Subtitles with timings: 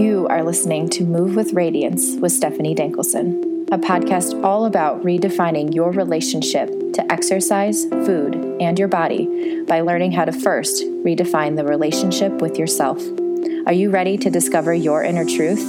[0.00, 5.74] You are listening to Move with Radiance with Stephanie Dankelson, a podcast all about redefining
[5.74, 11.66] your relationship to exercise, food, and your body by learning how to first redefine the
[11.66, 12.98] relationship with yourself.
[13.66, 15.60] Are you ready to discover your inner truth,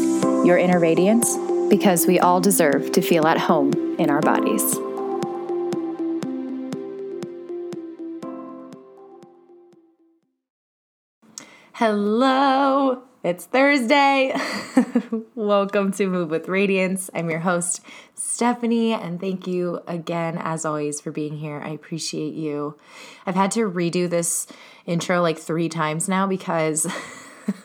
[0.45, 1.35] your inner radiance?
[1.69, 4.63] Because we all deserve to feel at home in our bodies.
[11.73, 14.35] Hello, it's Thursday.
[15.35, 17.09] Welcome to Move with Radiance.
[17.13, 17.81] I'm your host,
[18.15, 21.61] Stephanie, and thank you again, as always, for being here.
[21.63, 22.77] I appreciate you.
[23.27, 24.47] I've had to redo this
[24.87, 26.87] intro like three times now because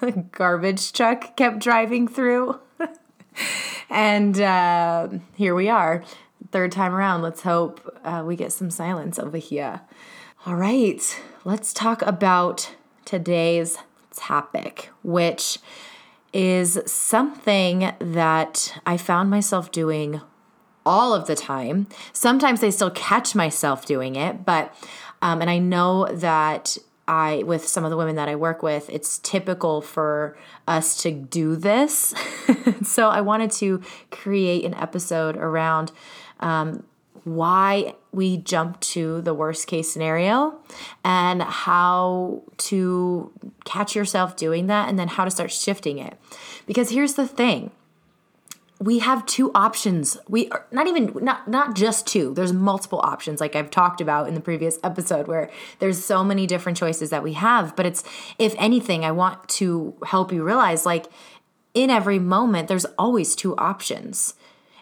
[0.02, 2.60] a garbage truck kept driving through.
[3.90, 6.04] and uh, here we are,
[6.50, 7.22] third time around.
[7.22, 9.80] Let's hope uh, we get some silence over here.
[10.44, 12.74] All right, let's talk about
[13.06, 13.78] today's
[14.16, 15.58] topic, which
[16.32, 20.20] is something that I found myself doing
[20.84, 21.86] all of the time.
[22.12, 24.74] Sometimes I still catch myself doing it, but,
[25.22, 28.90] um, and I know that I, with some of the women that I work with,
[28.90, 32.14] it's typical for us to do this.
[32.82, 35.92] so I wanted to create an episode around
[36.40, 36.84] um,
[37.24, 40.58] why we jump to the worst case scenario
[41.04, 43.30] and how to
[43.66, 46.16] catch yourself doing that and then how to start shifting it.
[46.66, 47.70] Because here's the thing.
[48.78, 50.16] We have two options.
[50.28, 52.32] We are not even not not just two.
[52.32, 56.46] There's multiple options like i've talked about in the previous episode where there's so many
[56.46, 57.76] different choices that we have.
[57.76, 58.02] But it's
[58.38, 61.06] if anything i want to help you realize like
[61.72, 64.34] in every moment there's always two options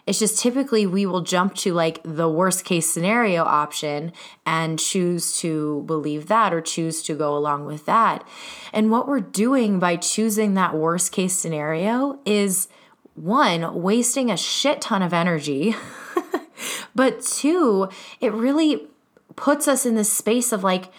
[0.07, 4.13] it's just typically we will jump to like the worst case scenario option
[4.45, 8.27] and choose to believe that or choose to go along with that.
[8.71, 12.67] And what we're doing by choosing that worst case scenario is
[13.15, 15.75] one, wasting a shit ton of energy,
[16.95, 18.87] but two, it really
[19.35, 20.91] puts us in this space of like,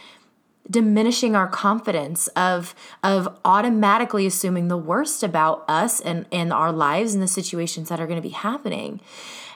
[0.70, 7.14] diminishing our confidence of of automatically assuming the worst about us and and our lives
[7.14, 9.00] and the situations that are going to be happening.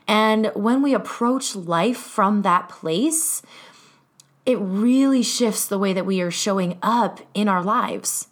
[0.06, 3.42] And when we approach life from that place
[4.46, 8.28] it really shifts the way that we are showing up in our lives.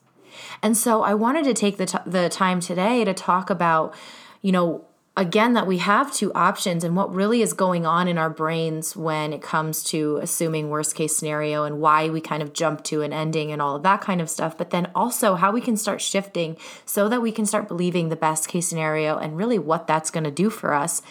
[0.63, 3.95] And so i wanted to take the, t- the time today to talk about
[4.43, 4.88] you know
[5.19, 8.97] again that we have two options and what really is going on in our brains
[8.97, 13.03] when it comes to assuming worst case scenario and why we kind of jump to
[13.03, 14.57] an ending and all of that kind of stuff.
[14.57, 16.57] But then also how we can start shifting
[16.87, 20.25] so that we can start believing the best case scenario and really what that's going
[20.25, 21.03] to do for us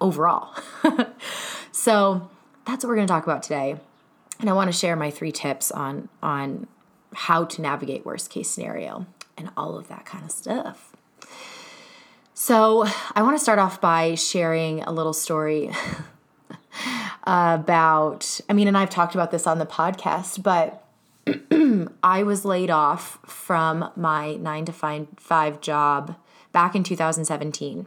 [0.00, 0.54] overall.
[1.76, 2.30] So
[2.64, 3.76] that's what we're going to talk about today.
[4.40, 6.66] And i want to share my three tips on on
[7.14, 9.06] how to navigate worst case scenario
[9.36, 10.85] and all of that kind of stuff
[12.38, 15.70] so, I want to start off by sharing a little story
[17.24, 20.84] about, I mean, and I've talked about this on the podcast, but
[22.02, 26.14] I was laid off from my nine to five, job
[26.52, 27.86] back in 2017.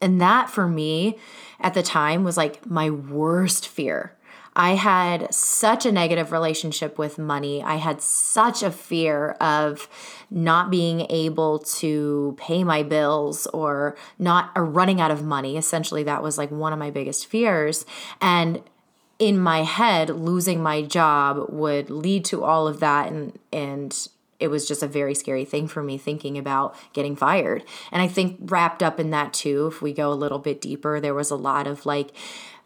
[0.00, 1.18] And that for me
[1.58, 4.14] at the time was like my worst fear.
[4.54, 7.62] I had such a negative relationship with money.
[7.62, 9.88] I had such a fear of
[10.30, 15.56] not being able to pay my bills or not or running out of money.
[15.56, 17.86] Essentially, that was like one of my biggest fears.
[18.20, 18.62] And
[19.18, 24.08] in my head, losing my job would lead to all of that and and
[24.40, 27.62] it was just a very scary thing for me thinking about getting fired.
[27.92, 30.98] And I think wrapped up in that too, if we go a little bit deeper,
[30.98, 32.12] there was a lot of like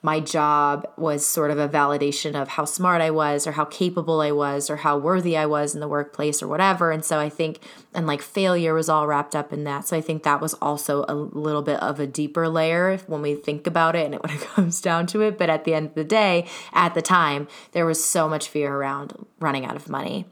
[0.04, 4.20] my job was sort of a validation of how smart I was or how capable
[4.20, 6.90] I was or how worthy I was in the workplace or whatever.
[6.90, 7.60] And so I think,
[7.94, 9.88] and like failure was all wrapped up in that.
[9.88, 13.34] So I think that was also a little bit of a deeper layer when we
[13.34, 15.38] think about it and when it comes down to it.
[15.38, 18.74] But at the end of the day, at the time, there was so much fear
[18.74, 20.26] around running out of money.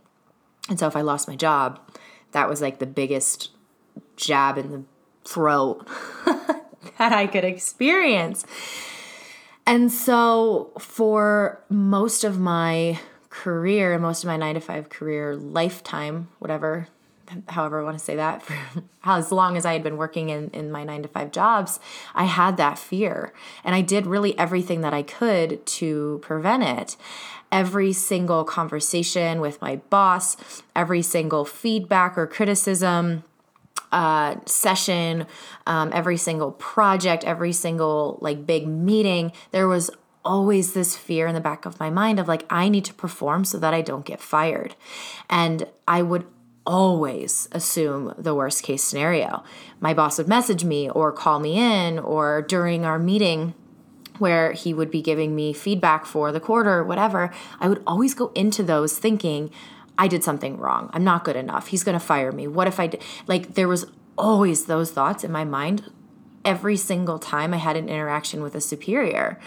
[0.68, 1.80] And so if I lost my job,
[2.32, 3.50] that was like the biggest
[4.16, 4.84] jab in the
[5.24, 5.88] throat
[6.26, 8.44] that I could experience.
[9.66, 12.98] And so for most of my
[13.30, 16.88] career, most of my nine to five career lifetime, whatever,
[17.48, 18.54] however I want to say that, for
[19.04, 21.80] as long as I had been working in, in my nine to five jobs,
[22.14, 23.32] I had that fear.
[23.64, 26.96] And I did really everything that I could to prevent it.
[27.50, 30.36] Every single conversation with my boss,
[30.74, 33.24] every single feedback or criticism,
[33.92, 35.26] uh, session,
[35.66, 39.90] um, every single project, every single like big meeting, there was
[40.24, 43.44] always this fear in the back of my mind of like, I need to perform
[43.44, 44.74] so that I don't get fired.
[45.28, 46.26] And I would
[46.64, 49.42] always assume the worst case scenario.
[49.80, 53.54] My boss would message me or call me in, or during our meeting
[54.18, 58.14] where he would be giving me feedback for the quarter, or whatever, I would always
[58.14, 59.50] go into those thinking,
[59.98, 60.90] I did something wrong.
[60.92, 61.68] I'm not good enough.
[61.68, 62.46] He's going to fire me.
[62.46, 63.02] What if I did?
[63.26, 63.86] Like, there was
[64.16, 65.90] always those thoughts in my mind
[66.44, 69.38] every single time I had an interaction with a superior.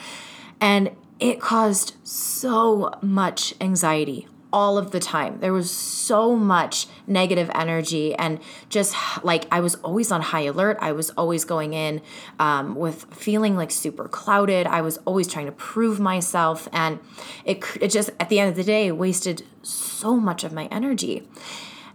[0.62, 5.40] And it caused so much anxiety all of the time.
[5.40, 8.40] There was so much negative energy, and
[8.70, 10.78] just like I was always on high alert.
[10.82, 12.02] I was always going in
[12.40, 14.68] um, with feeling like super clouded.
[14.68, 17.00] I was always trying to prove myself, and
[17.44, 21.28] it, it just at the end of the day wasted so much of my energy.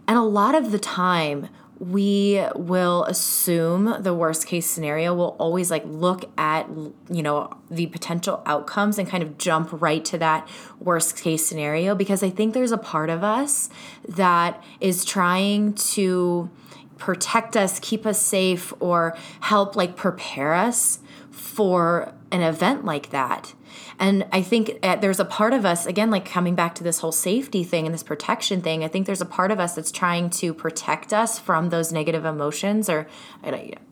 [0.07, 1.47] And a lot of the time,
[1.81, 5.15] we will assume the worst case scenario.
[5.15, 6.69] We'll always like look at
[7.09, 10.47] you know the potential outcomes and kind of jump right to that
[10.79, 13.69] worst case scenario because i think there's a part of us
[14.07, 16.49] that is trying to
[16.97, 20.99] protect us keep us safe or help like prepare us
[21.31, 23.53] for an event like that
[24.01, 26.99] and I think uh, there's a part of us, again, like coming back to this
[26.99, 29.91] whole safety thing and this protection thing, I think there's a part of us that's
[29.91, 33.07] trying to protect us from those negative emotions, or,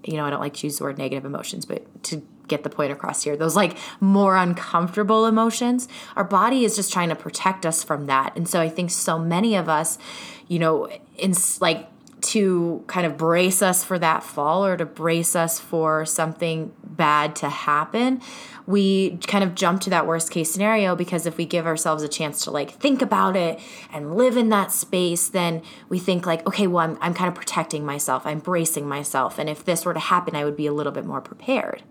[0.04, 2.70] you know, I don't like to use the word negative emotions, but to get the
[2.72, 7.64] point across here, those like more uncomfortable emotions, our body is just trying to protect
[7.64, 8.36] us from that.
[8.36, 10.00] And so I think so many of us,
[10.48, 11.88] you know, in like,
[12.30, 17.36] to kind of brace us for that fall or to brace us for something bad
[17.38, 18.22] to happen,
[18.68, 22.08] we kind of jump to that worst case scenario because if we give ourselves a
[22.08, 23.60] chance to like think about it
[23.92, 27.34] and live in that space, then we think like, okay, well, I'm, I'm kind of
[27.34, 29.40] protecting myself, I'm bracing myself.
[29.40, 31.82] And if this were to happen, I would be a little bit more prepared.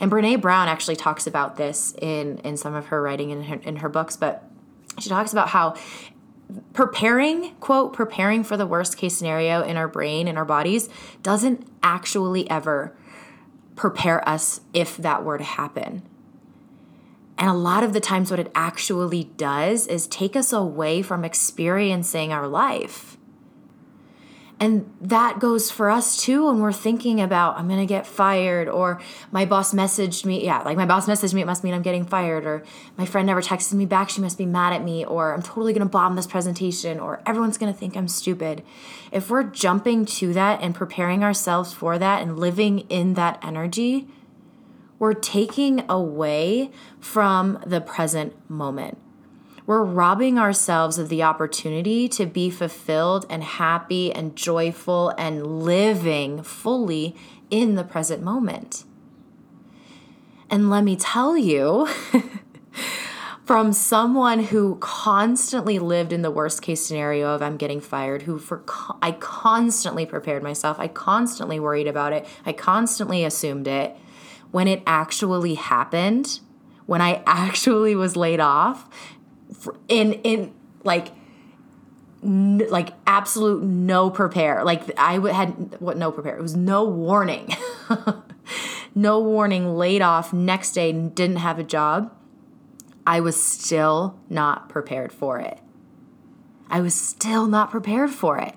[0.00, 3.56] And Brene Brown actually talks about this in, in some of her writing in her,
[3.56, 4.42] in her books, but
[4.98, 5.74] she talks about how
[6.72, 10.88] preparing quote preparing for the worst case scenario in our brain in our bodies
[11.22, 12.96] doesn't actually ever
[13.74, 16.02] prepare us if that were to happen.
[17.38, 21.24] And a lot of the times, what it actually does is take us away from
[21.24, 23.15] experiencing our life.
[24.58, 28.68] And that goes for us too when we're thinking about, I'm going to get fired,
[28.68, 29.00] or
[29.30, 30.42] my boss messaged me.
[30.42, 32.64] Yeah, like my boss messaged me, it must mean I'm getting fired, or
[32.96, 35.74] my friend never texted me back, she must be mad at me, or I'm totally
[35.74, 38.62] going to bomb this presentation, or everyone's going to think I'm stupid.
[39.12, 44.08] If we're jumping to that and preparing ourselves for that and living in that energy,
[44.98, 48.96] we're taking away from the present moment
[49.66, 56.42] we're robbing ourselves of the opportunity to be fulfilled and happy and joyful and living
[56.42, 57.16] fully
[57.50, 58.84] in the present moment.
[60.48, 61.88] And let me tell you,
[63.44, 68.38] from someone who constantly lived in the worst case scenario of I'm getting fired, who
[68.38, 68.62] for
[69.02, 73.96] I constantly prepared myself, I constantly worried about it, I constantly assumed it.
[74.52, 76.40] When it actually happened,
[76.86, 78.88] when I actually was laid off,
[79.88, 80.52] in in
[80.84, 81.08] like
[82.22, 84.64] n- like absolute no prepare.
[84.64, 86.36] Like I had what no prepare.
[86.36, 87.54] It was no warning.
[88.94, 92.12] no warning, laid off next day, didn't have a job.
[93.06, 95.58] I was still not prepared for it.
[96.68, 98.54] I was still not prepared for it.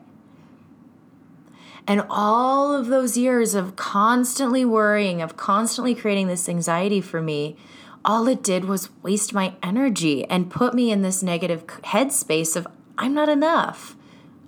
[1.86, 7.58] And all of those years of constantly worrying, of constantly creating this anxiety for me
[8.06, 12.68] all it did was waste my energy and put me in this negative headspace of
[12.98, 13.96] I'm not enough.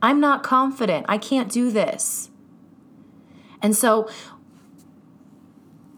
[0.02, 1.06] I'm not confident.
[1.08, 2.30] I can't do this.
[3.62, 4.10] And so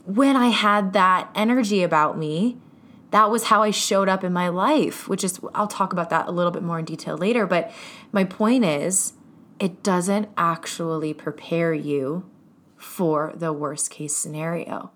[0.05, 2.57] when I had that energy about me,
[3.11, 6.27] that was how I showed up in my life, which is, I'll talk about that
[6.27, 7.45] a little bit more in detail later.
[7.45, 7.71] But
[8.11, 9.13] my point is,
[9.59, 12.29] it doesn't actually prepare you
[12.75, 14.91] for the worst case scenario.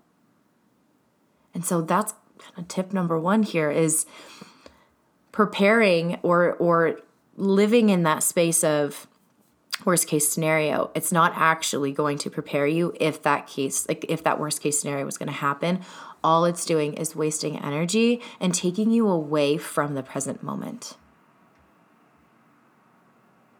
[1.53, 2.15] And so that's
[2.67, 4.05] tip number one here is
[5.31, 6.99] preparing or or
[7.35, 9.07] living in that space of
[9.85, 10.91] worst case scenario.
[10.95, 14.79] It's not actually going to prepare you if that case like if that worst case
[14.79, 15.81] scenario was going to happen.
[16.23, 20.97] All it's doing is wasting energy and taking you away from the present moment.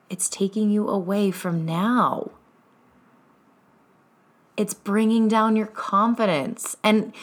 [0.09, 2.31] It's taking you away from now.
[4.55, 6.75] It's bringing down your confidence.
[6.83, 7.13] And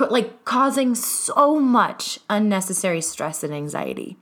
[0.00, 4.16] like causing so much unnecessary stress and anxiety.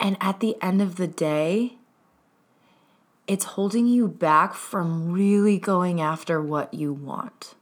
[0.00, 1.74] And at the end of the day,
[3.26, 7.54] it's holding you back from really going after what you want.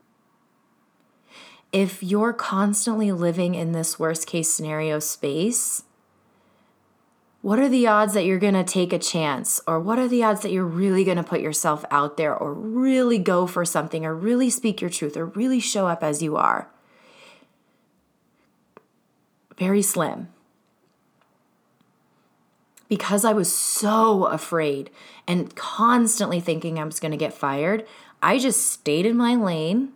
[1.73, 5.83] If you're constantly living in this worst case scenario space,
[7.41, 9.61] what are the odds that you're going to take a chance?
[9.67, 12.53] Or what are the odds that you're really going to put yourself out there or
[12.53, 16.35] really go for something or really speak your truth or really show up as you
[16.35, 16.69] are?
[19.57, 20.29] Very slim.
[22.89, 24.89] Because I was so afraid
[25.27, 27.85] and constantly thinking I was going to get fired,
[28.21, 29.93] I just stayed in my lane.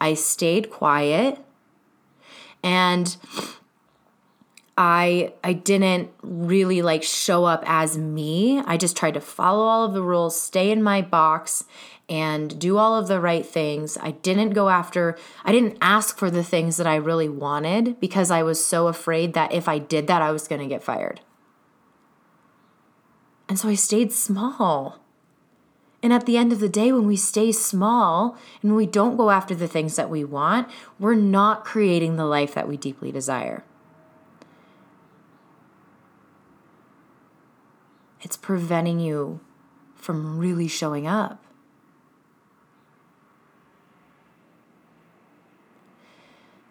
[0.00, 1.38] I stayed quiet.
[2.62, 3.16] And
[4.78, 8.60] I I didn't really like show up as me.
[8.66, 11.64] I just tried to follow all of the rules, stay in my box
[12.08, 13.96] and do all of the right things.
[14.00, 18.30] I didn't go after I didn't ask for the things that I really wanted because
[18.30, 21.20] I was so afraid that if I did that I was going to get fired.
[23.48, 25.00] And so I stayed small.
[26.02, 29.30] And at the end of the day, when we stay small and we don't go
[29.30, 30.68] after the things that we want,
[30.98, 33.64] we're not creating the life that we deeply desire.
[38.26, 39.38] It's preventing you
[39.94, 41.40] from really showing up.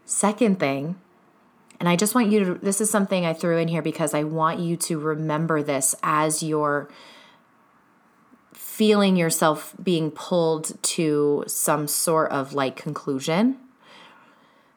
[0.04, 0.98] Second thing,
[1.80, 4.26] and I just want you to, this is something I threw in here because I
[4.26, 6.90] want you to remember this as you're
[8.52, 13.56] feeling yourself being pulled to some sort of like conclusion.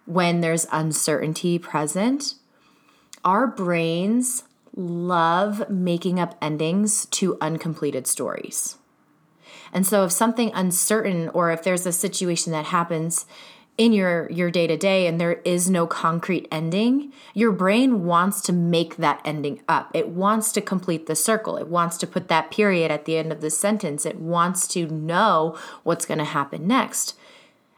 [0.07, 2.35] When there's uncertainty present,
[3.25, 4.45] our brains
[4.79, 8.77] love making up endings to uncompleted stories.
[9.73, 13.27] And so if something uncertain or if there's a situation that happens
[13.77, 18.41] in your your day to day and there is no concrete ending, your brain wants
[18.43, 19.91] to make that ending up.
[19.95, 21.57] It wants to complete the circle.
[21.57, 24.07] It wants to put that period at the end of the sentence.
[24.07, 27.17] It wants to know what's going to happen next.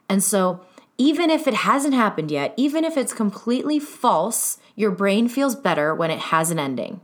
[0.09, 0.61] And so
[1.01, 5.95] even if it hasn't happened yet, even if it's completely false, your brain feels better
[5.95, 7.01] when it has an ending.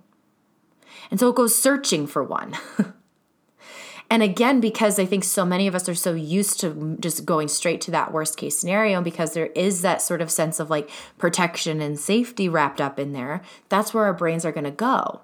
[1.11, 2.59] And so it goes searching for one.
[4.11, 7.49] and again, because I think so many of us are so used to just going
[7.49, 10.91] straight to that worst case scenario, because there is that sort of sense of like
[11.17, 15.23] protection and safety wrapped up in there, that's where our brains are going to go.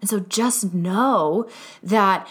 [0.00, 1.48] And so just know
[1.84, 2.26] that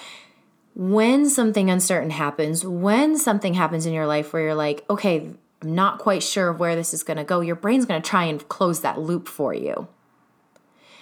[0.74, 5.76] when something uncertain happens, when something happens in your life where you're like, okay, I'm
[5.76, 8.24] not quite sure of where this is going to go, your brain's going to try
[8.26, 9.88] and close that loop for you.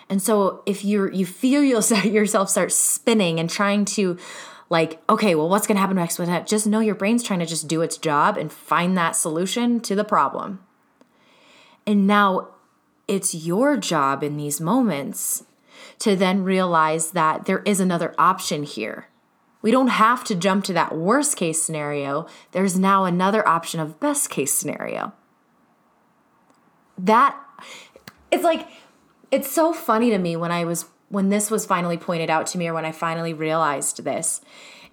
[0.10, 1.64] And so if you you feel
[2.04, 4.18] yourself start spinning and trying to
[4.70, 6.48] like, okay, well, what's going to happen next with that?
[6.48, 9.96] Just know your brain's trying to just do its job and find that solution to
[9.96, 10.60] the problem.
[11.88, 12.50] And now
[13.08, 15.44] it's your job in these moments
[16.00, 19.09] to then realize that there is another option here.
[19.62, 22.28] We don't have to jump to that worst case scenario.
[22.52, 25.14] There's now another option of best case scenario.
[26.98, 27.38] That
[28.32, 28.68] it's like
[29.32, 32.58] it's so funny to me when I was when this was finally pointed out to
[32.58, 34.42] me or when I finally realized this.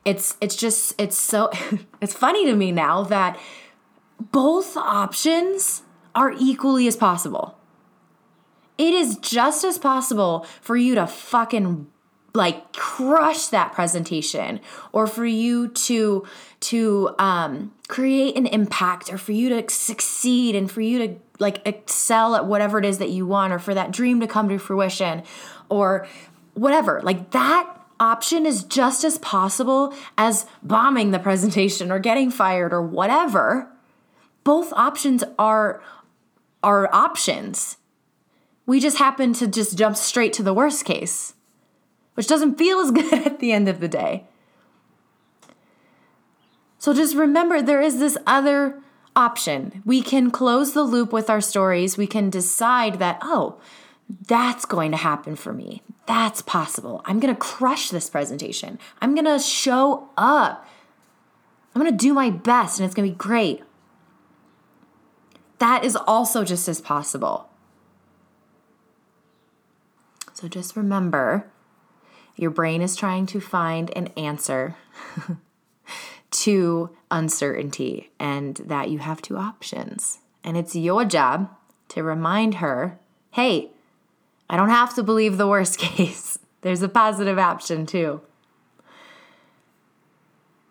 [0.04, 1.50] It's it's just it's so
[2.00, 3.38] it's funny to me now that
[4.32, 5.82] both options
[6.14, 7.58] are equally as possible.
[8.78, 11.86] It is just as possible for you to fucking
[12.36, 14.60] like crush that presentation
[14.92, 16.24] or for you to
[16.60, 21.66] to um, create an impact or for you to succeed and for you to like
[21.66, 24.58] excel at whatever it is that you want or for that dream to come to
[24.58, 25.22] fruition
[25.68, 26.06] or
[26.54, 27.00] whatever.
[27.02, 32.82] Like that option is just as possible as bombing the presentation or getting fired or
[32.82, 33.70] whatever.
[34.44, 35.82] Both options are
[36.62, 37.78] are options.
[38.66, 41.34] We just happen to just jump straight to the worst case
[42.16, 44.24] which doesn't feel as good at the end of the day.
[46.78, 48.82] So just remember there is this other
[49.14, 49.82] option.
[49.84, 51.96] We can close the loop with our stories.
[51.96, 53.60] We can decide that, oh,
[54.08, 55.82] that's going to happen for me.
[56.06, 57.02] That's possible.
[57.04, 58.78] I'm going to crush this presentation.
[59.00, 60.66] I'm going to show up.
[61.74, 63.62] I'm going to do my best and it's going to be great.
[65.58, 67.48] That is also just as possible.
[70.34, 71.50] So just remember
[72.36, 74.76] your brain is trying to find an answer
[76.30, 80.18] to uncertainty and that you have two options.
[80.44, 81.50] And it's your job
[81.88, 82.98] to remind her
[83.32, 83.70] hey,
[84.48, 86.38] I don't have to believe the worst case.
[86.62, 88.22] There's a positive option too.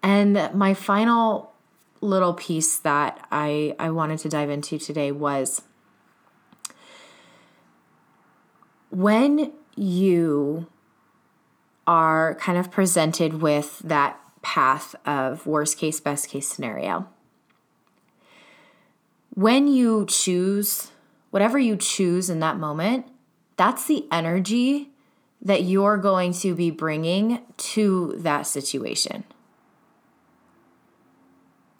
[0.02, 1.54] And my final
[2.02, 5.62] little piece that I, I wanted to dive into today was
[8.90, 10.68] when you
[11.88, 17.08] are kind of presented with that path of worst case, best case scenario.
[19.34, 20.92] When you choose
[21.32, 23.08] whatever you choose in that moment,
[23.58, 24.92] that's the energy
[25.42, 29.26] that you're going to be bringing to that situation.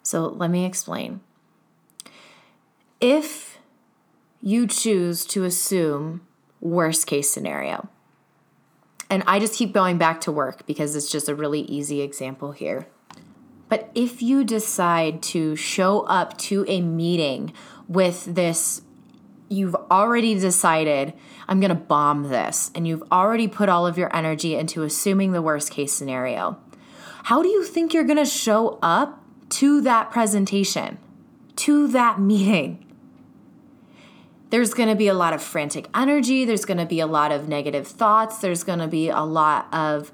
[0.02, 1.20] So let me explain.
[3.00, 3.58] If
[4.40, 6.26] you choose to assume
[6.60, 7.88] worst case scenario,
[9.10, 12.52] and I just keep going back to work because it's just a really easy example
[12.52, 12.86] here.
[13.68, 17.52] But if you decide to show up to a meeting
[17.88, 18.82] with this,
[19.48, 21.12] you've already decided,
[21.48, 25.42] I'm gonna bomb this, and you've already put all of your energy into assuming the
[25.42, 26.58] worst case scenario,
[27.24, 30.98] how do you think you're gonna show up to that presentation,
[31.56, 32.85] to that meeting?
[34.50, 36.44] There's going to be a lot of frantic energy.
[36.44, 38.38] There's going to be a lot of negative thoughts.
[38.38, 40.12] There's going to be a lot of,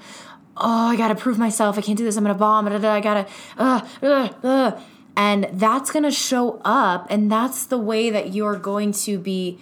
[0.56, 1.76] oh, I got to prove myself.
[1.76, 2.16] I can't do this.
[2.16, 2.66] I'm going to bomb.
[2.66, 4.80] I got to, uh, uh, uh.
[5.16, 7.06] And that's going to show up.
[7.10, 9.58] And that's the way that you're going to be,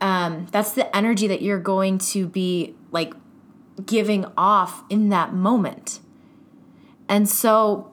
[0.00, 3.12] um, that's the energy that you're going to be like
[3.84, 6.00] giving off in that moment.
[7.08, 7.92] And so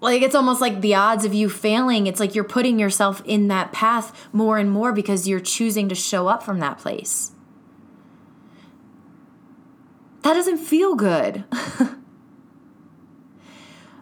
[0.00, 3.48] like it's almost like the odds of you failing it's like you're putting yourself in
[3.48, 7.32] that path more and more because you're choosing to show up from that place.
[10.22, 11.44] That doesn't feel good.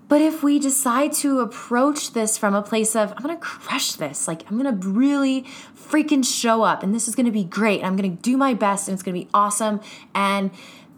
[0.09, 4.27] But if we decide to approach this from a place of i'm gonna crush this.
[4.27, 5.43] Like i'm gonna really
[5.77, 8.89] freaking show up and this is gonna be great and i'm gonna do my best
[8.89, 9.81] and it's gonna be awesome
[10.15, 10.51] and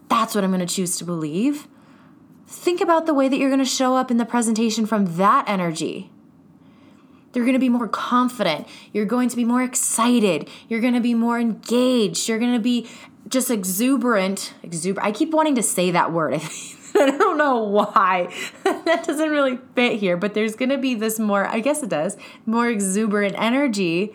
[0.09, 1.67] that's what i'm gonna choose to believe
[2.51, 5.47] think about the way that you're going to show up in the presentation from that
[5.47, 6.11] energy.
[7.33, 8.67] You're going to be more confident.
[8.91, 10.49] You're going to be more excited.
[10.67, 12.27] You're going to be more engaged.
[12.27, 12.89] You're going to be
[13.29, 14.53] just exuberant.
[14.63, 15.07] Exuberant.
[15.07, 16.33] I keep wanting to say that word.
[16.93, 18.33] I don't know why.
[18.63, 21.89] that doesn't really fit here, but there's going to be this more, I guess it
[21.89, 24.13] does, more exuberant energy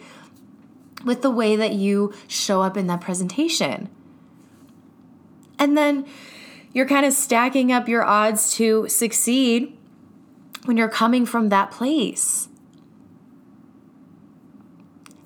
[1.07, 3.89] with the way that you show up in that presentation.
[5.58, 6.06] And then
[6.76, 9.75] you're kind of stacking up your odds to succeed
[10.67, 12.50] when you're coming from that place.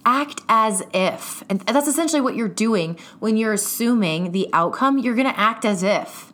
[0.04, 1.42] Act as if.
[1.48, 5.00] And that's essentially what you're doing when you're assuming the outcome.
[5.00, 6.32] You're going to act as if.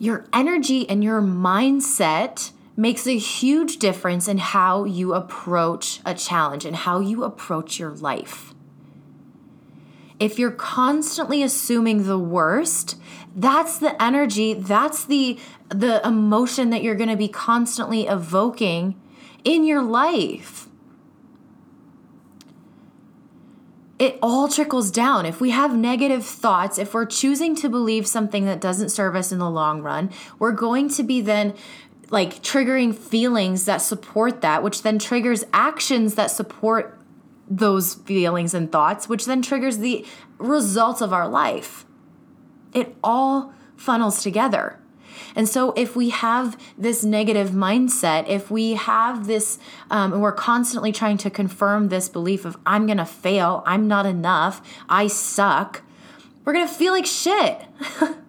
[0.00, 6.64] Your energy and your mindset makes a huge difference in how you approach a challenge
[6.64, 8.52] and how you approach your life
[10.18, 12.96] if you're constantly assuming the worst,
[13.34, 18.94] that's the energy, that's the the emotion that you're going to be constantly evoking
[19.42, 20.68] in your life.
[23.98, 25.26] It all trickles down.
[25.26, 29.32] If we have negative thoughts, if we're choosing to believe something that doesn't serve us
[29.32, 31.54] in the long run, we're going to be then
[32.10, 36.96] like triggering feelings that support that, which then triggers actions that support
[37.48, 40.04] those feelings and thoughts, which then triggers the
[40.38, 41.84] results of our life.
[42.72, 44.78] It all funnels together.
[45.34, 49.58] And so, if we have this negative mindset, if we have this,
[49.90, 54.06] um, and we're constantly trying to confirm this belief of, I'm gonna fail, I'm not
[54.06, 55.82] enough, I suck,
[56.44, 57.62] we're gonna feel like shit.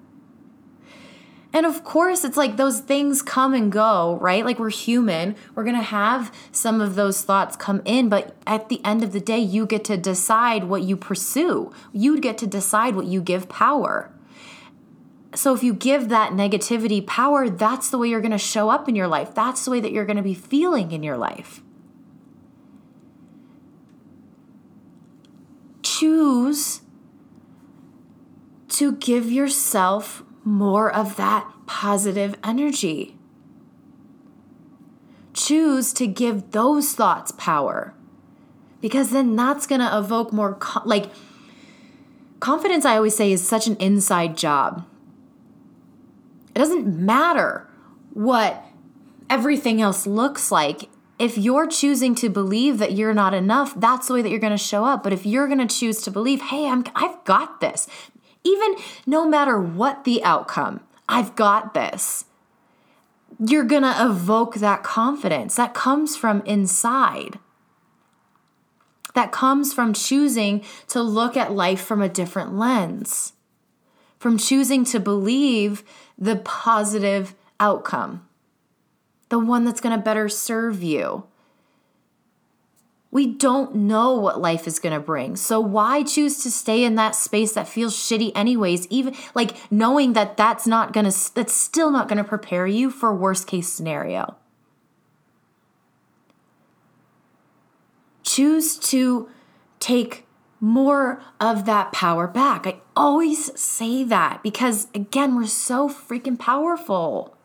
[1.53, 4.45] And of course, it's like those things come and go, right?
[4.45, 5.35] Like we're human.
[5.55, 9.13] We're going to have some of those thoughts come in, but at the end of
[9.13, 11.71] the day, you get to decide what you pursue.
[11.93, 14.11] You get to decide what you give power.
[15.35, 18.89] So if you give that negativity power, that's the way you're going to show up
[18.89, 19.33] in your life.
[19.33, 21.61] That's the way that you're going to be feeling in your life.
[25.81, 26.81] Choose
[28.69, 33.15] to give yourself more of that positive energy.
[35.33, 37.93] Choose to give those thoughts power
[38.81, 41.11] because then that's going to evoke more, like,
[42.39, 44.85] confidence, I always say, is such an inside job.
[46.55, 47.67] It doesn't matter
[48.13, 48.63] what
[49.29, 50.89] everything else looks like.
[51.19, 54.51] If you're choosing to believe that you're not enough, that's the way that you're going
[54.51, 55.03] to show up.
[55.03, 57.87] But if you're going to choose to believe, hey, I'm, I've got this,
[58.47, 62.25] even no matter what the outcome, I've got this.
[63.39, 67.39] You're going to evoke that confidence that comes from inside.
[69.13, 73.33] That comes from choosing to look at life from a different lens,
[74.19, 75.83] from choosing to believe
[76.17, 78.27] the positive outcome,
[79.29, 81.25] the one that's going to better serve you
[83.09, 85.35] we don't know what life is going to bring.
[85.35, 90.13] So why choose to stay in that space that feels shitty anyways, even like knowing
[90.13, 93.71] that that's not going to that's still not going to prepare you for worst case
[93.71, 94.35] scenario.
[98.37, 99.27] choose to
[99.79, 100.25] take
[100.59, 102.67] more of that power back.
[102.67, 107.35] I always say that because, again, we're so freaking powerful.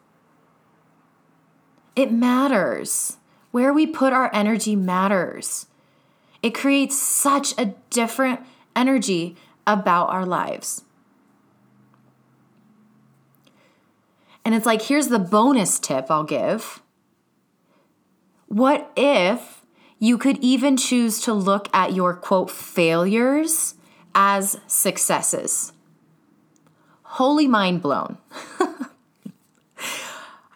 [1.96, 3.16] It matters.
[3.52, 5.66] Where we put our energy matters.
[6.42, 8.40] It creates such a different
[8.74, 9.36] energy
[9.66, 10.82] about our lives.
[14.44, 16.82] And it's like, here's the bonus tip I'll give.
[18.46, 19.64] What if
[19.98, 23.74] you could even choose to look at your quote failures
[24.14, 25.72] as successes?
[27.02, 28.18] Holy mind blown.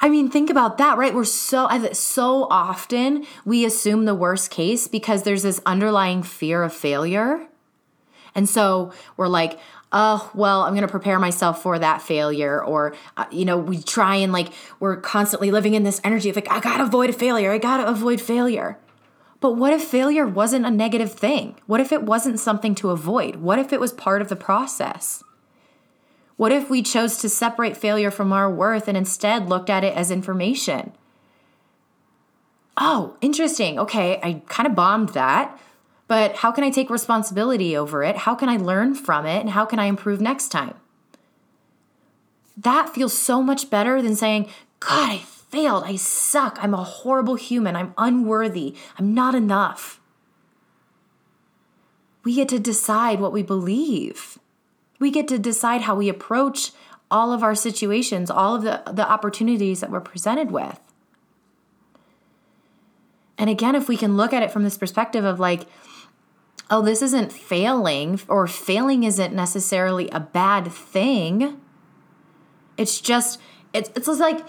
[0.01, 1.15] I mean, think about that, right?
[1.15, 6.73] We're so so often we assume the worst case because there's this underlying fear of
[6.73, 7.47] failure.
[8.35, 9.59] And so we're like,
[9.93, 12.63] oh, well, I'm going to prepare myself for that failure.
[12.63, 16.37] Or, uh, you know, we try and like, we're constantly living in this energy of
[16.37, 17.51] like, I got to avoid a failure.
[17.51, 18.79] I got to avoid failure.
[19.41, 21.57] But what if failure wasn't a negative thing?
[21.67, 23.37] What if it wasn't something to avoid?
[23.37, 25.23] What if it was part of the process?
[26.37, 29.97] What if we chose to separate failure from our worth and instead looked at it
[29.97, 30.93] as information?
[32.77, 33.79] Oh, interesting.
[33.79, 35.59] Okay, I kind of bombed that,
[36.09, 38.19] but how can I take responsibility over it?
[38.19, 39.41] How can I learn from it?
[39.41, 40.75] And how can I improve next time?
[42.57, 44.49] That feels so much better than saying,
[44.81, 45.85] God, I failed.
[45.85, 46.59] I suck.
[46.61, 47.77] I'm a horrible human.
[47.77, 48.77] I'm unworthy.
[48.99, 50.01] I'm not enough.
[52.25, 54.39] We get to decide what we believe.
[54.99, 56.73] We get to decide how we approach
[57.11, 60.81] all of our situations, all of the, the opportunities that we're presented with.
[63.39, 65.67] And again, if we can look at it from this perspective of like,
[66.71, 71.61] oh, this isn't failing, or failing isn't necessarily a bad thing.
[72.77, 73.39] It's just,
[73.73, 74.45] it's, it's like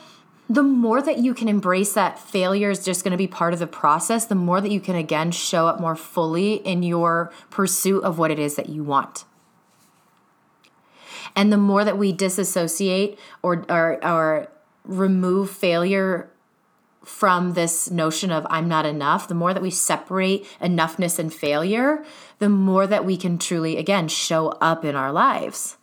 [0.50, 3.60] the more that you can embrace that failure is just going to be part of
[3.60, 8.04] the process, the more that you can again show up more fully in your pursuit
[8.04, 9.26] of what it is that you want.
[11.36, 14.48] And the more that we disassociate or, or, or
[14.84, 16.30] remove failure
[17.04, 22.04] from this notion of I'm not enough, the more that we separate enoughness and failure,
[22.40, 25.77] the more that we can truly, again, show up in our lives.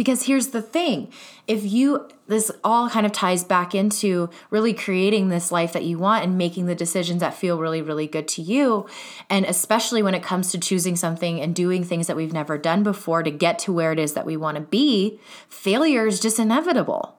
[0.00, 1.12] Because here's the thing
[1.46, 5.98] if you, this all kind of ties back into really creating this life that you
[5.98, 8.86] want and making the decisions that feel really, really good to you.
[9.28, 12.82] And especially when it comes to choosing something and doing things that we've never done
[12.82, 16.38] before to get to where it is that we want to be, failure is just
[16.38, 17.18] inevitable.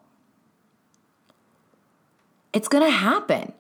[2.52, 3.54] It's going to happen.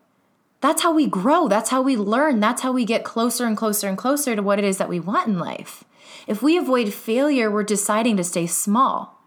[0.62, 1.48] That's how we grow.
[1.48, 2.40] That's how we learn.
[2.40, 5.00] That's how we get closer and closer and closer to what it is that we
[5.00, 5.84] want in life.
[6.28, 9.18] If we avoid failure, we're deciding to stay small.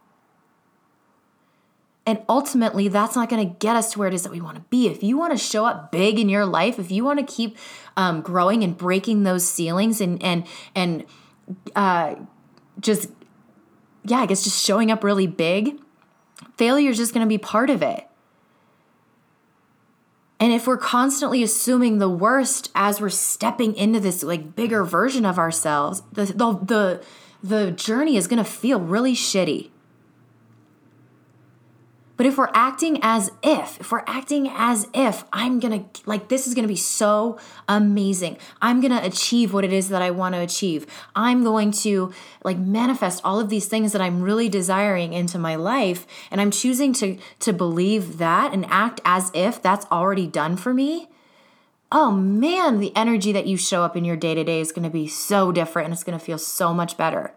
[2.07, 4.57] And ultimately, that's not going to get us to where it is that we want
[4.57, 4.89] to be.
[4.89, 7.57] If you want to show up big in your life, if you want to keep
[7.97, 11.05] um, growing and breaking those ceilings and and and
[11.75, 12.17] uh,
[12.79, 13.09] just
[14.05, 15.79] yeah, I guess just showing up really big,
[16.59, 18.07] failure is just going to be part of it.
[20.45, 25.25] And if we're constantly assuming the worst as we're stepping into this like bigger version
[25.25, 27.05] of ourselves, the the the,
[27.43, 29.71] the journey is going to feel really shitty.
[32.17, 36.47] But if we're acting as if, if we're acting as if I'm gonna, like, this
[36.47, 38.39] is gonna be so amazing.
[38.63, 40.87] I'm gonna achieve what it is that I wanna achieve.
[41.17, 42.13] I'm going to,
[42.45, 46.07] like, manifest all of these things that I'm really desiring into my life.
[46.31, 50.73] And I'm choosing to, to believe that and act as if that's already done for
[50.73, 51.09] me.
[51.91, 54.91] Oh man, the energy that you show up in your day to day is gonna
[54.91, 57.33] be so different and it's gonna feel so much better.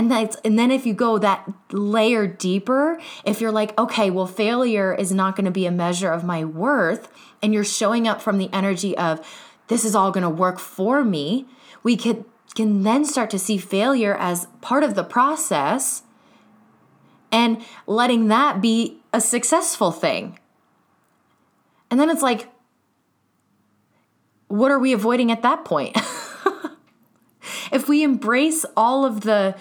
[0.00, 4.26] And that's and then if you go that layer deeper, if you're like, okay, well,
[4.26, 8.22] failure is not going to be a measure of my worth, and you're showing up
[8.22, 9.20] from the energy of
[9.68, 11.44] this is all going to work for me,
[11.82, 16.02] we could can then start to see failure as part of the process
[17.30, 20.38] and letting that be a successful thing.
[21.90, 22.48] And then it's like,
[24.48, 25.94] what are we avoiding at that point?
[27.70, 29.54] if we embrace all of the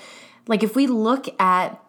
[0.49, 1.81] like if we look at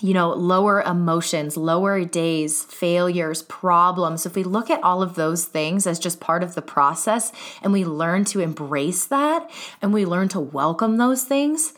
[0.00, 5.44] you know, lower emotions, lower days, failures, problems, if we look at all of those
[5.44, 7.30] things as just part of the process
[7.62, 9.48] and we learn to embrace that
[9.80, 11.74] and we learn to welcome those things,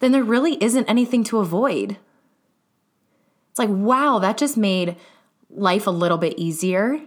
[0.00, 1.98] then there really isn't anything to avoid.
[3.50, 4.96] It's like, wow, that just made
[5.50, 7.00] life a little bit easier.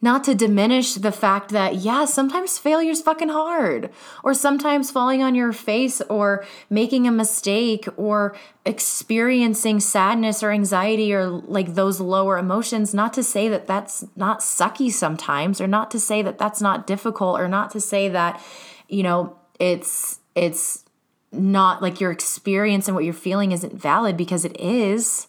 [0.00, 3.90] Not to diminish the fact that, yeah, sometimes failure's fucking hard,
[4.22, 11.12] or sometimes falling on your face, or making a mistake, or experiencing sadness or anxiety,
[11.12, 12.94] or like those lower emotions.
[12.94, 16.86] Not to say that that's not sucky sometimes, or not to say that that's not
[16.86, 18.40] difficult, or not to say that,
[18.88, 20.84] you know, it's, it's,
[21.32, 25.27] not like your experience and what you're feeling isn't valid because it is.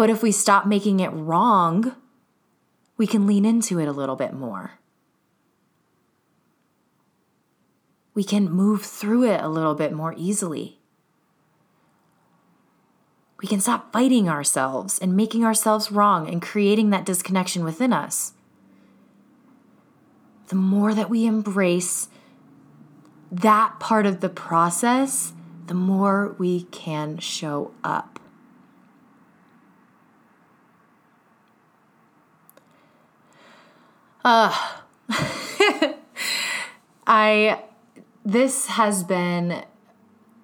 [0.00, 1.94] But if we stop making it wrong,
[2.96, 4.78] we can lean into it a little bit more.
[8.14, 10.78] We can move through it a little bit more easily.
[13.42, 18.32] We can stop fighting ourselves and making ourselves wrong and creating that disconnection within us.
[20.48, 22.08] The more that we embrace
[23.30, 25.34] that part of the process,
[25.66, 28.09] the more we can show up.
[34.24, 34.54] Uh,
[37.06, 37.62] I,
[38.24, 39.64] this has been,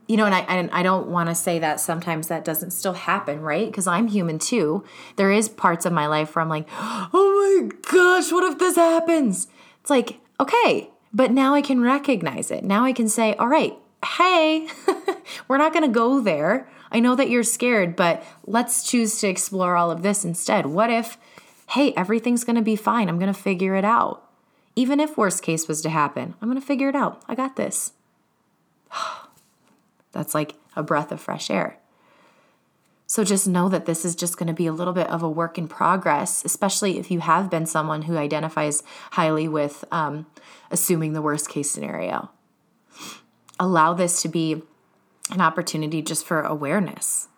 [0.08, 2.94] you know, and I, I, I don't want to say that sometimes that doesn't still
[2.94, 3.66] happen, right?
[3.66, 4.84] Because I'm human too.
[5.16, 8.76] There is parts of my life where I'm like, oh my gosh, what if this
[8.76, 9.48] happens?
[9.80, 12.64] It's like, okay, but now I can recognize it.
[12.64, 13.76] Now I can say, all right,
[14.16, 14.68] hey,
[15.48, 16.68] we're not going to go there.
[16.90, 20.66] I know that you're scared, but let's choose to explore all of this instead.
[20.66, 21.18] What if
[21.70, 23.08] hey, everything's going to be fine.
[23.08, 24.22] I'm going to figure it out.
[24.74, 27.22] Even if worst case was to happen, I'm going to figure it out.
[27.28, 27.92] I got this.
[30.12, 31.78] That's like a breath of fresh air.
[33.08, 35.30] So just know that this is just going to be a little bit of a
[35.30, 40.26] work in progress, especially if you have been someone who identifies highly with um,
[40.70, 42.30] assuming the worst case scenario.
[43.60, 44.62] Allow this to be
[45.30, 47.28] an opportunity just for awareness.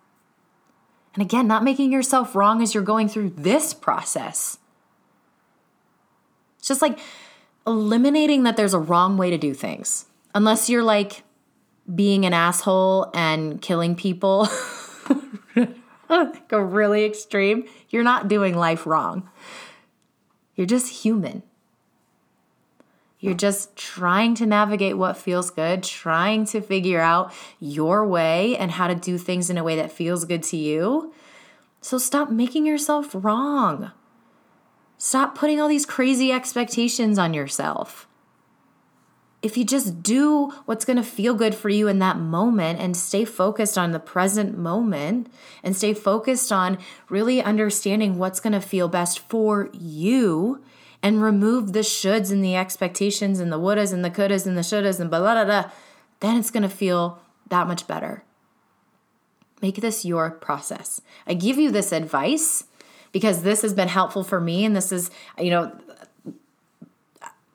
[1.19, 4.59] And again, not making yourself wrong as you're going through this process.
[6.61, 7.01] It's just like
[7.67, 10.07] eliminating that there's a wrong way to do things.
[10.33, 11.25] Unless you're like
[11.93, 14.47] being an asshole and killing people,
[16.47, 19.29] go really extreme, you're not doing life wrong.
[20.55, 21.43] You're just human.
[23.21, 28.71] You're just trying to navigate what feels good, trying to figure out your way and
[28.71, 31.13] how to do things in a way that feels good to you.
[31.81, 33.91] So stop making yourself wrong.
[34.99, 38.07] Stop putting all these crazy expectations on yourself.
[39.43, 42.97] If you just do what's going to feel good for you in that moment and
[42.97, 45.29] stay focused on the present moment
[45.63, 46.79] and stay focused on
[47.09, 50.61] really understanding what's going to feel best for you
[51.03, 54.63] and remove the shoulds and the expectations and the wouldas and the couldas and the
[54.63, 55.71] shouldas and blah, blah, blah,
[56.21, 58.25] then it's going to feel that much better.
[59.63, 61.01] Make this your process.
[61.27, 62.65] I give you this advice
[63.13, 65.73] because this has been helpful for me and this is, you know,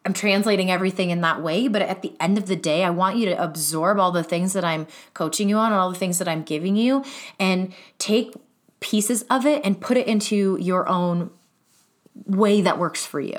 [0.06, 3.16] I'm translating everything in that way, but at the end of the day, I want
[3.16, 6.20] you to absorb all the things that I'm coaching you on and all the things
[6.20, 7.06] that I'm giving you
[7.40, 8.34] and take
[8.82, 11.30] pieces of it and put it into your own
[12.26, 13.38] way that works for you.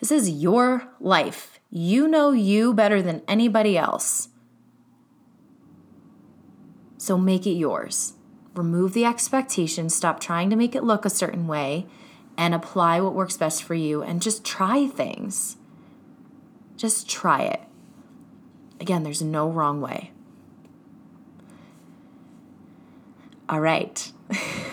[0.00, 1.60] This is your life.
[1.70, 4.28] You know you better than anybody else.
[6.98, 8.14] So make it yours.
[8.54, 11.86] Remove the expectations, stop trying to make it look a certain way,
[12.36, 15.56] and apply what works best for you and just try things.
[16.76, 17.60] Just try it.
[18.80, 20.12] Again, there's no wrong way.
[23.54, 24.10] All right.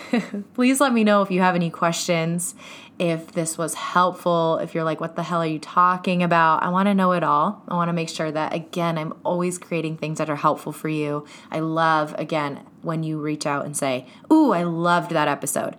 [0.54, 2.56] Please let me know if you have any questions,
[2.98, 6.64] if this was helpful, if you're like, what the hell are you talking about?
[6.64, 7.62] I want to know it all.
[7.68, 10.88] I want to make sure that, again, I'm always creating things that are helpful for
[10.88, 11.24] you.
[11.48, 15.76] I love, again, when you reach out and say, Ooh, I loved that episode.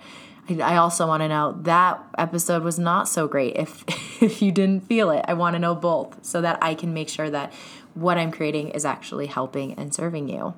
[0.48, 3.84] I also want to know that episode was not so great if
[4.24, 5.26] if you didn't feel it.
[5.28, 7.52] I want to know both so that I can make sure that
[7.96, 10.54] what I'm creating is actually helping and serving you.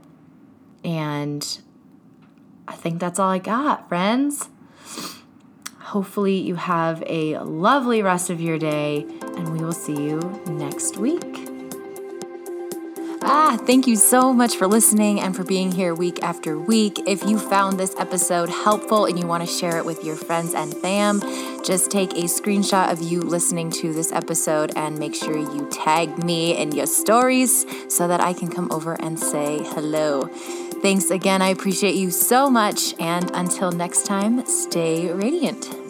[0.83, 1.59] And
[2.67, 4.49] I think that's all I got, friends.
[5.79, 10.97] Hopefully, you have a lovely rest of your day, and we will see you next
[10.97, 11.45] week.
[13.27, 17.01] Ah, thank you so much for listening and for being here week after week.
[17.07, 20.53] If you found this episode helpful and you want to share it with your friends
[20.53, 21.21] and fam,
[21.63, 26.23] just take a screenshot of you listening to this episode and make sure you tag
[26.23, 30.29] me in your stories so that I can come over and say hello.
[30.85, 31.41] Thanks again.
[31.41, 32.93] I appreciate you so much.
[32.99, 35.84] And until next time, stay radiant.